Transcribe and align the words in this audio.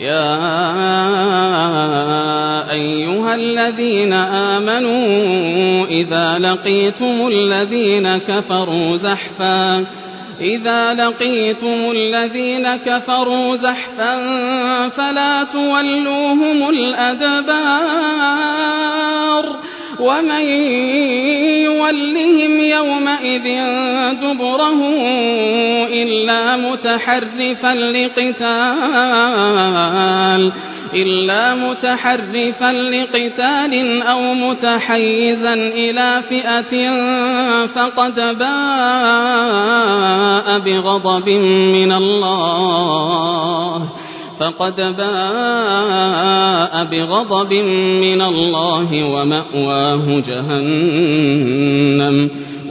يا 0.00 0.40
أيها 2.70 3.34
الذين 3.34 4.12
آمنوا 4.12 5.86
إذا 5.86 6.38
لقيتم 6.38 7.28
الذين 7.28 8.18
كفروا 8.18 8.96
زحفاً 8.96 9.86
إذا 10.40 10.94
لقيتم 10.94 11.90
الذين 11.90 12.76
كفروا 12.76 13.56
زحفا 13.56 14.18
فلا 14.88 15.46
تولوهم 15.52 16.68
الأدبار. 16.68 17.60
ومن 20.00 20.44
يولهم 21.68 22.60
يومئذ 22.60 23.46
دبره 24.22 24.80
إلا 25.86 26.56
متحرفا 26.56 27.74
لقتال 27.74 28.40
إلا 30.94 31.54
متحرفا 31.54 32.72
لقتال 32.72 34.02
أو 34.02 34.34
متحيزا 34.34 35.54
إلى 35.54 36.22
فئة 36.22 36.90
فقد 37.66 38.14
باء 38.38 39.38
بغضب 40.58 41.28
من 41.28 41.92
الله. 41.92 43.88
فقد 44.40 44.76
باء 44.96 46.72
بغضب 46.84 47.52
من 48.00 48.20
الله 48.20 49.04
ومأواه 49.04 50.20
جهنم 50.20 51.70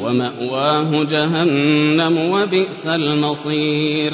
ومأواه 0.02 1.04
جهنم 1.04 2.18
وبئس 2.32 2.88
المصير. 2.88 4.14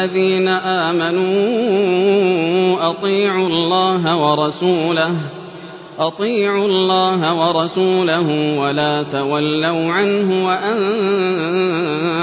الذين 0.00 0.48
آمنوا 0.48 1.30
أطيعوا 2.90 3.46
الله 3.46 4.16
ورسوله 4.16 5.12
أطيعوا 5.98 6.66
الله 6.66 7.34
ورسوله 7.34 8.58
ولا 8.60 9.02
تولوا 9.02 9.92
عنه 9.92 10.46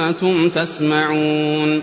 وأنتم 0.10 0.50
تسمعون. 0.50 1.82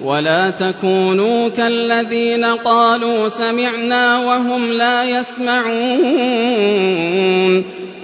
ولا 0.00 0.50
تكونوا 0.50 1.48
كالذين 1.48 2.44
قالوا 2.44 3.28
سمعنا 3.28 4.18
وهم 4.18 4.72
لا 4.72 5.04
يسمعون. 5.04 5.76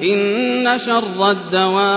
إن 0.03 0.79
شر 0.79 1.31
الدواب 1.31 1.93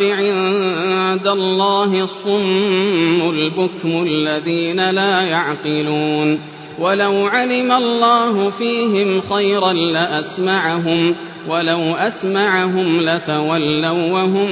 عند 0.00 0.85
الله 1.28 2.02
الصم 2.02 3.30
البكم 3.30 4.02
الذين 4.02 4.90
لا 4.90 5.20
يعقلون. 5.20 6.40
ولو 6.78 7.26
علم 7.26 7.72
الله 7.72 8.50
فيهم 8.50 9.20
خيرا 9.20 9.72
لأسمعهم 9.72 11.14
ولو 11.48 11.94
أسمعهم 11.94 13.00
لتولوا 13.00 14.12
وهم 14.12 14.48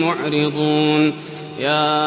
معرضون. 0.00 1.12
يا 1.58 2.02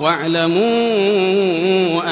واعلموا 0.00 0.62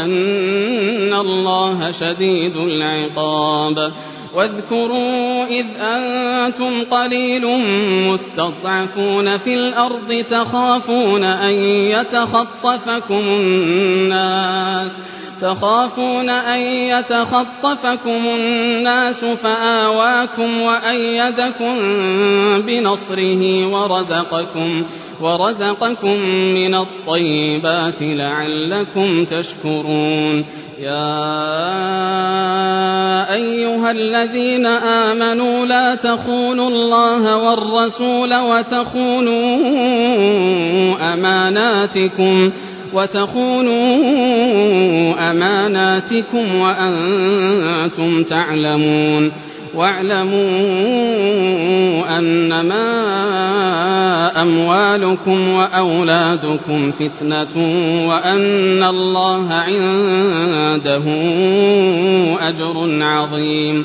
أن 0.05 1.15
الله 1.15 1.93
شديد 1.93 2.57
العقاب. 2.57 3.93
واذكروا 4.35 5.47
إذ 5.47 5.67
أنتم 5.81 6.85
قليل 6.91 7.47
مستضعفون 8.13 9.39
في 9.39 9.55
الأرض 9.55 10.25
تخافون 10.31 11.25
أن 11.25 11.55
يتخطفكم 11.91 13.21
الناس. 13.21 14.93
تخافون 15.41 16.31
أن 16.31 16.61
يتخطفكم 16.61 18.21
الناس 18.37 19.25
فآواكم 19.25 20.61
وأيدكم 20.61 21.77
بنصره 22.67 23.67
ورزقكم 23.67 24.85
ورزقكم 25.21 26.17
من 26.55 26.75
الطيبات 26.75 28.01
لعلكم 28.01 29.25
تشكرون. 29.25 30.45
يا 30.81 31.11
أيها 33.35 33.91
الذين 33.91 34.67
آمنوا 34.67 35.67
لا 35.67 35.95
تخونوا 35.95 36.69
الله 36.69 37.37
والرسول 37.37 38.35
وتخونوا 38.35 39.57
أماناتكم 41.15 42.51
وتخونوا 42.93 44.11
أماناتكم 45.31 46.55
وأنتم 46.57 48.23
تعلمون 48.23 49.33
واعلموا 49.75 50.41
أنما 52.19 52.91
أموالكم 54.43 55.49
وأولادكم 55.49 56.91
فتنة 56.93 57.57
وأن 58.09 58.83
الله 58.85 59.53
عنده 59.53 61.05
أجر 62.49 63.05
عظيم 63.05 63.85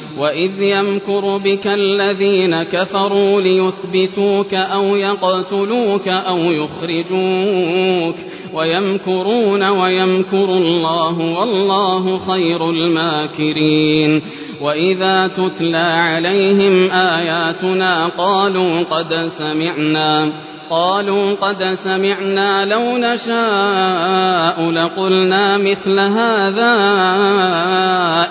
وإذ 0.17 0.61
يمكر 0.61 1.37
بك 1.37 1.67
الذين 1.67 2.63
كفروا 2.63 3.41
ليثبتوك 3.41 4.53
أو 4.53 4.95
يقتلوك 4.95 6.07
أو 6.07 6.37
يخرجوك 6.37 8.15
ويمكرون 8.53 9.63
ويمكر 9.63 10.49
الله 10.49 11.19
والله 11.19 12.19
خير 12.19 12.69
الماكرين 12.69 14.21
وإذا 14.61 15.27
تتلى 15.27 15.77
عليهم 15.77 16.91
آياتنا 16.91 18.07
قالوا 18.07 18.83
قد 18.83 19.29
سمعنا 19.37 20.31
قالوا 20.71 21.35
قد 21.35 21.73
سمعنا 21.73 22.65
لو 22.65 22.97
نشاء 22.97 24.71
لقلنا 24.71 25.57
مثل 25.57 25.99
هذا 25.99 26.73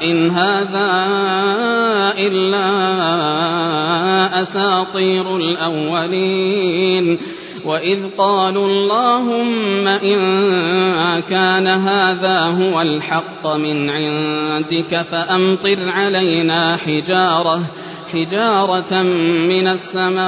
إن 0.02 0.30
هذا 0.30 0.90
إلا 2.18 2.66
أساطير 4.42 5.36
الأولين. 5.36 7.18
وإذ 7.64 7.98
قالوا 8.18 8.66
اللهم 8.66 9.88
إن 9.88 10.20
كان 11.20 11.66
هذا 11.66 12.40
هو 12.40 12.80
الحق 12.80 13.46
من 13.46 13.90
عندك 13.90 15.02
فأمطر 15.02 15.78
علينا 15.88 16.76
حجارة 16.76 17.60
حجارة 18.12 19.02
من 19.52 19.68
السماء 19.68 20.20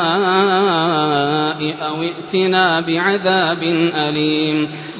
أو 1.83 2.03
ائتنا 2.03 2.81
بعذاب 2.81 3.63
أليم 3.95 4.69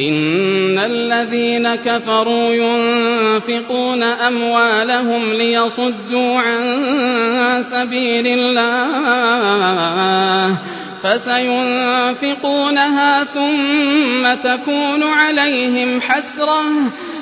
إن 0.00 0.78
الذين 0.78 1.74
كفروا 1.74 2.54
ينفقون 2.54 4.02
أموالهم 4.02 5.32
ليصدوا 5.32 6.38
عن 6.38 7.62
سبيل 7.62 8.26
الله 8.26 9.30
فسينفقونها 11.02 12.44
ثم 13.24 14.34
تكون 14.34 15.02
عليهم 15.02 16.00
حسرة 16.00 16.62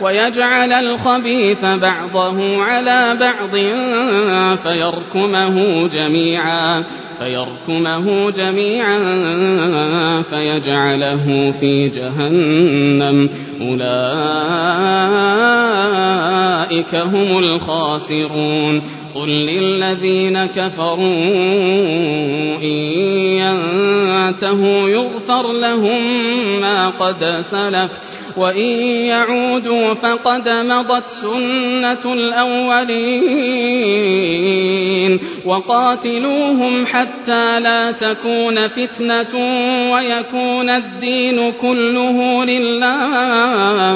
ويجعل 0.00 0.72
الخبيث 0.72 1.64
بعضه 1.64 2.62
على 2.62 3.16
بعض 3.20 3.50
فيركمه 4.56 5.88
جميعا 5.88 6.84
فيركمه 7.18 8.30
جميعا 8.30 8.98
فيجعله 10.22 11.54
في 11.60 11.88
جهنم. 11.88 13.30
أولئك 13.60 13.84
هم 16.94 17.38
الخاسرون. 17.38 18.82
قل 19.14 19.28
للذين 19.28 20.46
كفروا 20.46 20.98
إن 22.62 22.78
ينتهوا 23.38 24.88
يغفر 24.88 25.52
لهم 25.52 26.00
ما 26.60 26.88
قد 26.88 27.44
سلف. 27.50 28.18
وإن 28.36 28.68
يعودوا 29.08 29.94
فقد 29.94 30.48
مضت 30.48 31.08
سنة 31.08 32.12
الأولين 32.12 33.58
وقاتلوهم 35.44 36.86
حتى 36.86 37.60
لا 37.60 37.92
تكون 37.92 38.68
فتنة 38.68 39.34
ويكون 39.92 40.70
الدين 40.70 41.52
كله 41.52 42.44
لله. 42.44 43.88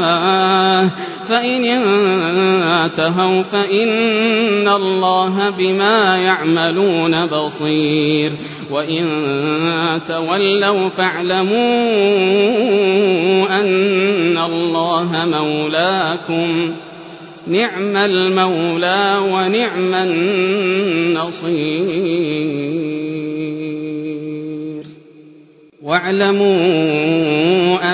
فإن 1.28 1.64
انتهوا 1.64 3.42
فإن 3.42 4.68
الله 4.68 5.50
بما 5.50 6.16
يعملون 6.16 7.26
بصير. 7.26 8.32
وإن 8.72 9.04
تولوا 10.08 10.88
فاعلموا 10.88 11.52
أن 13.60 14.38
الله 14.38 15.10
مولاكم 15.26 16.74
نعم 17.46 17.96
المولى 17.96 19.18
ونعم 19.22 19.94
النصير 19.94 21.52
واعلموا 25.82 26.52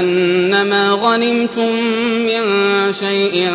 أنما 0.00 0.90
غنمتم 0.92 1.72
من 2.26 2.42
شيء 2.92 3.50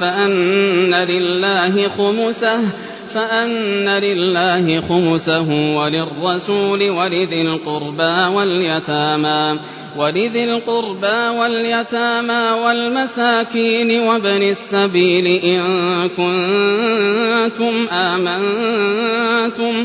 فأن 0.00 0.94
لله 0.94 1.88
خمسه 1.88 2.60
فأن 3.14 3.88
لله 3.88 4.80
خمسه 4.80 5.76
وللرسول 5.76 6.90
ولذي 6.90 7.42
القربى 7.42 8.36
واليتامى 8.36 9.58
ولذي 9.96 10.44
القربى 10.44 11.38
واليتامى 11.38 12.60
والمساكين 12.64 14.00
وابن 14.00 14.42
السبيل 14.42 15.26
إن 15.26 15.62
كنتم 16.08 17.88
آمنتم 17.92 19.84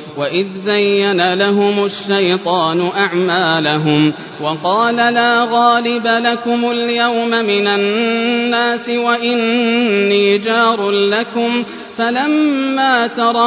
وإذ 0.17 0.47
زين 0.57 1.33
لهم 1.33 1.85
الشيطان 1.85 2.89
أعمالهم 2.97 4.13
وقال 4.41 4.95
لا 4.95 5.47
غالب 5.51 6.07
لكم 6.07 6.71
اليوم 6.71 7.29
من 7.29 7.67
الناس 7.67 8.89
وإني 8.89 10.37
جار 10.37 10.91
لكم 10.91 11.63
فلما 11.97 13.07
تراءت 13.07 13.45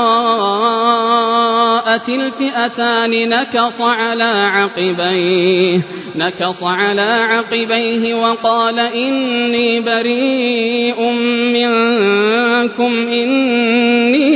الفئتان 2.09 3.29
نكص 3.29 3.81
على 3.81 4.25
عقبيه 4.55 5.83
نكص 6.17 6.63
على 6.63 7.03
عقبيه 7.03 8.15
وقال 8.15 8.79
إني 8.79 9.81
بريء 9.81 11.13
منكم 11.53 12.93
إني 13.09 14.35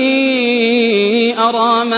أرى 1.38 1.84
ما 1.84 1.97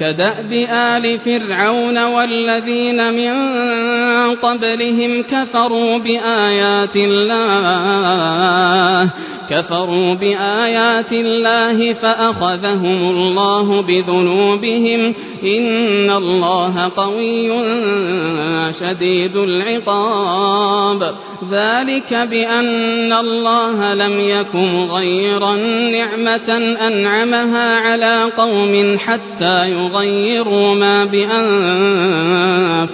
كدأب 0.00 0.52
آل 0.70 1.18
فرعون 1.18 2.04
والذين 2.04 3.12
من 3.12 3.34
قبلهم 4.34 5.22
كفروا 5.22 5.98
بآيات 5.98 6.96
الله. 6.96 8.30
كفروا 9.50 10.14
بآيات 10.14 11.12
الله 11.12 11.92
فأخذهم 11.92 13.10
الله 13.10 13.82
بذنوبهم 13.82 15.14
إن 15.42 16.10
الله 16.10 16.92
قوي 16.96 17.52
شديد 18.72 19.36
العقاب. 19.36 21.14
ذلك 21.50 22.14
بأن 22.14 23.12
الله 23.12 23.94
لم 23.94 24.20
يكن 24.20 24.84
غيرا 24.90 25.56
نعمة 25.92 26.76
أنعمها 26.86 27.78
على 27.80 28.30
قوم 28.36 28.98
حتى 28.98 29.70
يغيروا 29.70 30.74
ما 30.74 31.04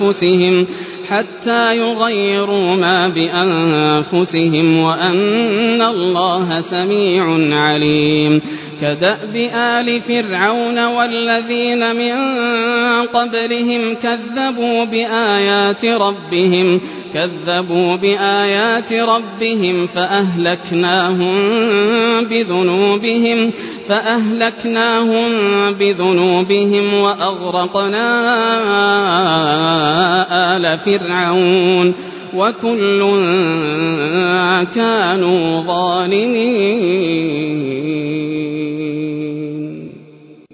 بأنفسهم 0.01 0.67
حتى 1.11 1.77
يغيروا 1.77 2.77
ما 2.77 3.09
بأنفسهم 3.09 4.79
وأن 4.79 5.83
الله 5.83 6.61
سميع 6.61 7.25
عليم. 7.57 8.41
كدأب 8.81 9.37
آل 9.55 10.01
فرعون 10.01 10.87
والذين 10.87 11.97
من 11.97 12.13
قبلهم 13.07 13.95
كذبوا 14.03 14.85
بآيات 14.85 15.85
ربهم 15.85 16.81
كذبوا 17.15 17.97
بآيات 17.97 18.93
ربهم 18.93 19.87
فأهلكناهم 19.87 21.35
بذنوبهم 22.25 23.53
فأهلكناهم 23.89 25.29
بذنوبهم 25.73 26.95
وأغرقنا 26.95 28.07
آل 30.57 30.79
فرعون. 30.79 31.95
وكل 32.35 33.01
كانوا 34.75 35.63
ظالمين. 35.63 37.21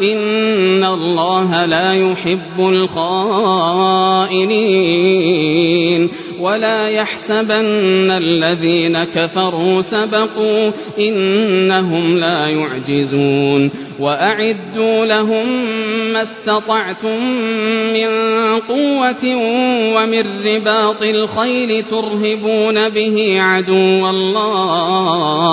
إن 0.00 0.84
الله 0.84 1.66
لا 1.66 1.94
يحب 1.94 2.58
الخائنين 2.58 4.32
ولا 6.40 6.88
يحسبن 6.88 8.10
الذين 8.10 9.04
كفروا 9.04 9.82
سبقوا 9.82 10.70
إنهم 10.98 12.18
لا 12.18 12.46
يعجزون 12.46 13.70
وأعدوا 14.00 15.06
لهم 15.06 15.46
ما 16.12 16.22
استطعتم 16.22 17.24
من 17.92 18.08
قوة 18.68 19.36
ومن 19.96 20.24
رباط 20.44 21.02
الخيل 21.02 21.84
ترهبون 21.84 22.88
به 22.88 23.40
عدو 23.40 24.10
الله 24.10 25.52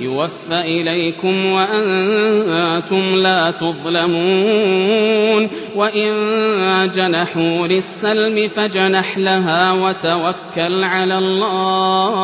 يوفى 0.00 0.60
إليكم 0.60 1.46
وأنتم 1.46 3.16
لا 3.16 3.50
تظلمون. 3.50 5.48
وإن 5.76 6.10
جنحوا 6.94 7.66
للسلم 7.66 8.48
فجنح 8.48 9.18
لها 9.18 9.72
وتوكل 9.72 10.84
على 10.84 11.18
الله. 11.18 12.14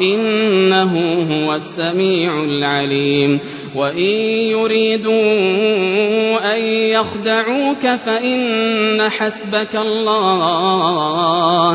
إنه 0.00 1.26
هو 1.30 1.54
السميع 1.54 2.44
العليم. 2.44 3.40
وإن 3.74 4.14
يريدوا 4.50 5.22
أن 6.54 6.60
يخدعوك 6.64 7.86
فإن 8.06 9.10
حسبك 9.10 9.76
الله. 9.76 11.74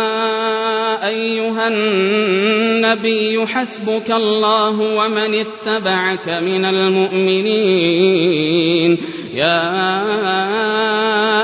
أيها 1.03 1.67
النبي 1.67 3.47
حسبك 3.47 4.11
الله 4.11 4.95
ومن 4.95 5.45
اتبعك 5.45 6.29
من 6.29 6.65
المؤمنين. 6.65 7.91
يا 9.33 9.71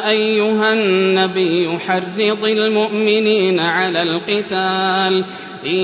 أيها 0.10 0.74
النبي 0.74 1.80
حرض 1.80 2.44
المؤمنين 2.44 3.60
على 3.60 4.02
القتال. 4.02 5.24
إن 5.66 5.80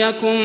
يكن 0.00 0.40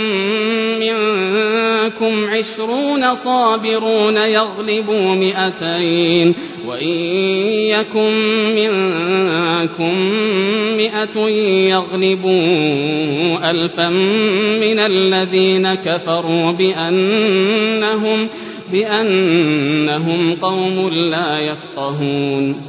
منكم 0.79 2.29
عشرون 2.29 3.15
صابرون 3.15 4.17
يغلبوا 4.17 5.15
مئتين 5.15 6.35
وإن 6.67 6.87
يكن 7.75 8.11
منكم 8.55 9.93
مئة 10.77 11.19
يغلبوا 11.69 13.51
ألفا 13.51 13.89
من 14.59 14.79
الذين 14.79 15.73
كفروا 15.73 16.51
بأنهم 16.51 18.27
بأنهم 18.71 20.33
قوم 20.33 20.89
لا 20.89 21.39
يفقهون. 21.39 22.68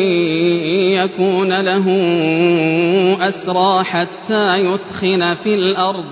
يكون 0.92 1.60
له 1.60 1.86
أسرى 3.28 3.84
حتى 3.84 4.56
يثخن 4.56 5.34
في 5.34 5.54
الأرض. 5.54 6.04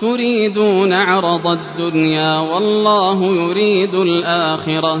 تريدون 0.00 0.92
عرض 0.92 1.46
الدنيا 1.46 2.38
والله 2.38 3.24
يريد 3.24 3.94
الآخرة. 3.94 5.00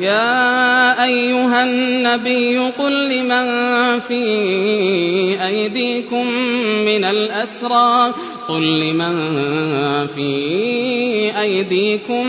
يا 0.00 1.04
أيها 1.04 1.64
النبي 1.64 2.58
قل 2.58 3.08
لمن 3.08 3.46
في 4.00 4.24
أيديكم 5.46 6.26
من 6.84 7.04
الأسرى 7.04 8.14
قل 8.48 8.80
لمن 8.80 9.16
في 10.06 10.30
أيديكم 11.40 12.26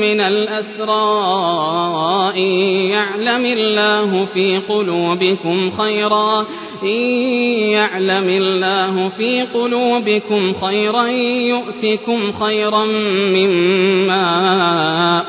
من 0.00 0.20
الأسرى 0.20 1.02
إن 2.36 2.50
يعلم 2.90 3.46
الله 3.46 4.24
في 4.24 4.58
قلوبكم 4.68 5.70
خيرا 5.70 6.46
إن 6.82 7.02
يعلم 7.76 8.28
الله 8.28 9.08
في 9.08 9.42
قلوبكم 9.42 10.52
خيرا 10.52 11.06
يؤتكم 11.06 12.32
خيرا 12.32 12.84
مما 13.34 14.22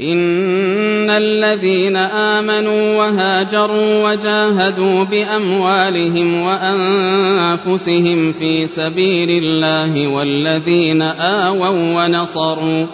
إن 0.00 1.10
الذين 1.10 1.96
آمنوا 1.96 2.96
وهاجروا 2.98 4.10
وجاهدوا 4.10 5.04
بأموالهم 5.04 6.40
وأنفسهم 6.42 8.32
في 8.32 8.66
سبيل 8.66 9.44
الله 9.44 10.08
والذين 10.08 11.02
آووا 11.02 11.68
ونصروا 11.68 12.86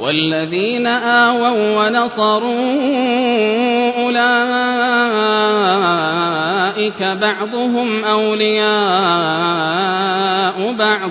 والذين 0.00 0.86
آووا 0.86 1.78
ونصروا 1.78 2.72
أولئك 4.02 5.42
بعضهم 7.02 8.04
أولياء 8.04 8.72
بعض 10.78 11.10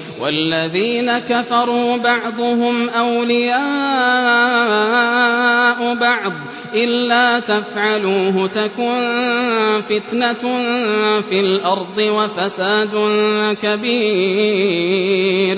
والذين 0.21 1.19
كفروا 1.19 1.97
بعضهم 1.97 2.89
أولياء 2.89 3.61
بعض 5.95 6.33
إلا 6.73 7.39
تفعلوه 7.39 8.47
تكن 8.47 9.81
فتنة 9.89 10.61
في 11.21 11.39
الأرض 11.39 11.97
وفساد 11.97 12.89
كبير 13.61 15.57